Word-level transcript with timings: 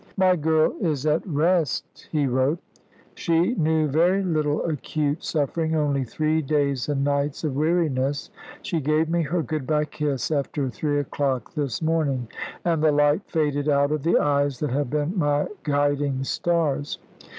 "My 0.17 0.35
girl 0.35 0.73
is 0.81 1.05
at 1.05 1.21
rest," 1.27 2.07
he 2.11 2.25
wrote. 2.25 2.57
"She 3.13 3.53
knew 3.53 3.87
very 3.87 4.23
little 4.23 4.63
acute 4.65 5.23
suffering, 5.23 5.75
only 5.75 6.03
three 6.05 6.41
days 6.41 6.89
and 6.89 7.03
nights 7.03 7.43
of 7.43 7.55
weariness. 7.55 8.31
She 8.63 8.81
gave 8.81 9.09
me 9.11 9.21
her 9.21 9.43
good 9.43 9.67
bye 9.67 9.85
kiss 9.85 10.31
after 10.31 10.69
three 10.71 10.97
o'clock 10.99 11.53
this 11.53 11.83
morning, 11.83 12.29
and 12.65 12.81
the 12.81 12.91
light 12.91 13.21
faded 13.27 13.69
out 13.69 13.91
of 13.91 14.01
the 14.01 14.17
eyes 14.17 14.57
that 14.61 14.71
have 14.71 14.89
been 14.89 15.15
my 15.19 15.45
guiding 15.61 16.23
stars. 16.23 16.97